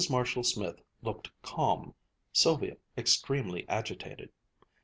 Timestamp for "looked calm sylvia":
1.03-2.77